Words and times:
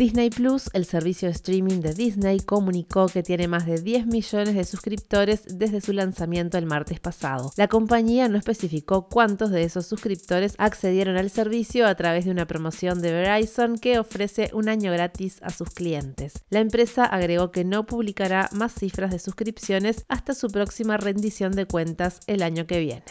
Disney 0.00 0.30
Plus, 0.30 0.70
el 0.72 0.86
servicio 0.86 1.28
de 1.28 1.32
streaming 1.32 1.80
de 1.80 1.92
Disney, 1.92 2.40
comunicó 2.40 3.04
que 3.04 3.22
tiene 3.22 3.48
más 3.48 3.66
de 3.66 3.82
10 3.82 4.06
millones 4.06 4.54
de 4.54 4.64
suscriptores 4.64 5.42
desde 5.58 5.82
su 5.82 5.92
lanzamiento 5.92 6.56
el 6.56 6.64
martes 6.64 7.00
pasado. 7.00 7.52
La 7.58 7.68
compañía 7.68 8.26
no 8.26 8.38
especificó 8.38 9.10
cuántos 9.10 9.50
de 9.50 9.62
esos 9.62 9.84
suscriptores 9.84 10.54
accedieron 10.56 11.18
al 11.18 11.28
servicio 11.28 11.86
a 11.86 11.94
través 11.96 12.24
de 12.24 12.30
una 12.30 12.46
promoción 12.46 13.02
de 13.02 13.12
Verizon 13.12 13.76
que 13.76 13.98
ofrece 13.98 14.48
un 14.54 14.70
año 14.70 14.90
gratis 14.90 15.36
a 15.42 15.50
sus 15.50 15.68
clientes. 15.68 16.32
La 16.48 16.60
empresa 16.60 17.04
agregó 17.04 17.50
que 17.50 17.64
no 17.64 17.84
publicará 17.84 18.48
más 18.52 18.72
cifras 18.72 19.10
de 19.10 19.18
suscripciones 19.18 20.06
hasta 20.08 20.32
su 20.32 20.48
próxima 20.48 20.96
rendición 20.96 21.52
de 21.52 21.66
cuentas 21.66 22.20
el 22.26 22.42
año 22.42 22.66
que 22.66 22.80
viene. 22.80 23.04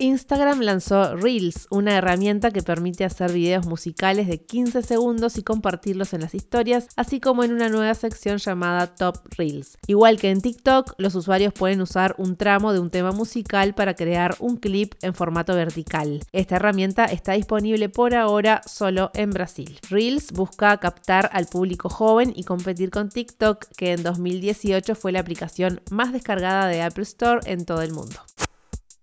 Instagram 0.00 0.60
lanzó 0.60 1.14
Reels, 1.14 1.66
una 1.70 1.94
herramienta 1.94 2.50
que 2.50 2.62
permite 2.62 3.04
hacer 3.04 3.32
videos 3.32 3.66
musicales 3.66 4.28
de 4.28 4.42
15 4.42 4.82
segundos 4.82 5.36
y 5.36 5.42
compartirlos 5.42 6.14
en 6.14 6.22
las 6.22 6.34
historias, 6.34 6.88
así 6.96 7.20
como 7.20 7.44
en 7.44 7.52
una 7.52 7.68
nueva 7.68 7.92
sección 7.92 8.38
llamada 8.38 8.94
Top 8.94 9.18
Reels. 9.36 9.76
Igual 9.86 10.18
que 10.18 10.30
en 10.30 10.40
TikTok, 10.40 10.94
los 10.96 11.14
usuarios 11.14 11.52
pueden 11.52 11.82
usar 11.82 12.14
un 12.16 12.36
tramo 12.36 12.72
de 12.72 12.80
un 12.80 12.88
tema 12.88 13.12
musical 13.12 13.74
para 13.74 13.92
crear 13.92 14.36
un 14.38 14.56
clip 14.56 14.94
en 15.02 15.12
formato 15.12 15.54
vertical. 15.54 16.24
Esta 16.32 16.56
herramienta 16.56 17.04
está 17.04 17.32
disponible 17.32 17.90
por 17.90 18.14
ahora 18.14 18.62
solo 18.66 19.10
en 19.12 19.32
Brasil. 19.32 19.78
Reels 19.90 20.32
busca 20.32 20.78
captar 20.78 21.28
al 21.34 21.44
público 21.44 21.90
joven 21.90 22.32
y 22.34 22.44
competir 22.44 22.88
con 22.88 23.10
TikTok, 23.10 23.66
que 23.76 23.92
en 23.92 24.02
2018 24.02 24.94
fue 24.94 25.12
la 25.12 25.20
aplicación 25.20 25.82
más 25.90 26.14
descargada 26.14 26.68
de 26.68 26.80
Apple 26.80 27.02
Store 27.02 27.40
en 27.44 27.66
todo 27.66 27.82
el 27.82 27.92
mundo. 27.92 28.16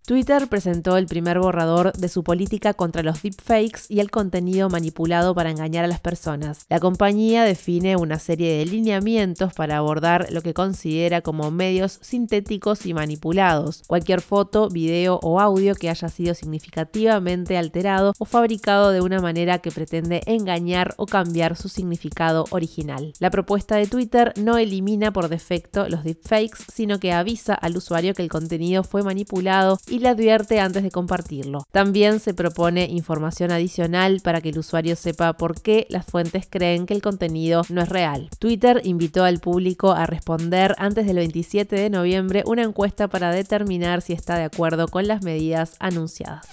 Twitter 0.08 0.48
presentó 0.48 0.96
el 0.96 1.06
primer 1.06 1.38
borrador 1.38 1.92
de 1.92 2.08
su 2.08 2.24
política 2.24 2.74
contra 2.74 3.04
los 3.04 3.22
deepfakes 3.22 3.88
y 3.90 4.00
el 4.00 4.10
contenido 4.10 4.70
manipulado 4.70 5.36
para 5.36 5.52
engañar 5.52 5.84
a 5.84 5.90
las 5.90 6.00
personas. 6.00 6.66
La 6.70 6.80
compañía 6.80 7.44
define 7.44 7.98
una 7.98 8.18
serie 8.18 8.58
de 8.58 8.66
lineamientos 8.66 9.54
para 9.54 9.76
abordar 9.76 10.32
lo 10.32 10.42
que 10.42 10.54
considera 10.54 11.20
como 11.20 11.52
medios 11.52 12.00
sintéticos 12.02 12.86
y 12.86 12.94
manipulados. 12.94 13.84
Cualquier 13.86 14.22
foto, 14.22 14.70
video 14.70 15.20
o 15.24 15.42
audio 15.42 15.76
que 15.76 15.90
haya 15.90 16.08
sido 16.08 16.34
significativamente 16.36 17.58
alterado 17.58 18.14
o 18.18 18.24
fabricado 18.24 18.92
de 18.92 19.02
una 19.02 19.20
manera 19.20 19.60
que 19.60 19.72
pretende 19.72 20.22
engañar 20.26 20.94
o 20.96 21.06
cambiar 21.06 21.58
su 21.58 21.68
significado 21.68 22.46
original. 22.52 23.12
La 23.20 23.30
propuesta 23.30 23.76
de 23.76 23.88
Twitter 23.88 24.32
no 24.38 24.58
elimina 24.58 25.12
por 25.12 25.28
defecto 25.28 25.90
los 25.90 26.06
deepfakes, 26.06 26.64
sino 26.74 26.98
que 26.98 27.12
avisa 27.12 27.56
al 27.56 27.76
usuario 27.76 28.14
que 28.14 28.22
el 28.22 28.30
contenido 28.30 28.86
fue 28.86 29.04
manipulado 29.04 29.78
y 29.90 29.97
le 30.00 30.10
advierte 30.10 30.60
antes 30.60 30.84
de 30.84 30.92
compartirlo. 30.92 31.66
También 31.72 32.20
se 32.20 32.34
propone 32.34 32.86
información 32.86 33.52
adicional 33.52 34.22
para 34.24 34.42
que 34.42 34.50
el 34.50 34.60
usuario 34.60 34.96
sepa 34.96 35.34
por 35.34 35.62
qué 35.62 35.88
las 35.90 36.06
fuentes 36.06 36.48
creen 36.50 36.86
que 36.86 36.94
el 36.94 37.02
contenido 37.02 37.62
no 37.70 37.82
es 37.82 37.90
real. 37.90 38.30
Twitter 38.40 38.82
invitó 38.84 39.24
al 39.24 39.40
público 39.40 39.92
a 39.92 40.06
responder 40.06 40.76
antes 40.78 41.06
del 41.06 41.18
27 41.18 41.76
de 41.76 41.90
noviembre 41.90 42.44
una 42.46 42.64
encuesta 42.64 43.08
para 43.08 43.32
determinar 43.32 44.02
si 44.02 44.14
está 44.14 44.38
de 44.38 44.46
acuerdo 44.46 44.88
con 44.88 45.08
las 45.08 45.24
medidas 45.24 45.76
anunciadas. 45.80 46.48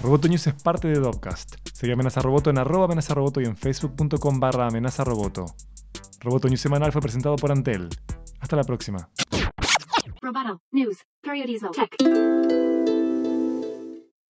Roboto 0.00 0.28
News 0.28 0.46
es 0.46 0.54
parte 0.54 0.88
de 0.88 0.98
Dopcast. 0.98 1.54
Sigue 1.72 1.94
Amenaza 1.94 2.20
Roboto 2.20 2.50
en 2.50 2.58
arroba 2.58 2.94
y 2.94 3.44
en 3.44 3.56
facebook.com 3.56 4.38
barra 4.38 4.66
amenaza 4.66 5.02
roboto. 5.02 5.46
Roboto 6.20 6.48
News 6.48 6.60
semanal 6.60 6.92
fue 6.92 7.00
presentado 7.00 7.36
por 7.36 7.50
Antel. 7.50 7.88
Hasta 8.40 8.56
la 8.56 8.64
próxima. 8.64 9.08
Roboto 10.24 10.58
News. 10.72 11.04
Periodismo 11.22 11.70
Tech. 11.70 12.73